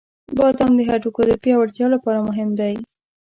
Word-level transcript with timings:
•بادام 0.37 0.71
د 0.77 0.81
هډوکو 0.89 1.21
د 1.27 1.31
پیاوړتیا 1.41 1.87
لپاره 1.95 2.19
مهم 2.27 2.49
دی. 2.59 2.73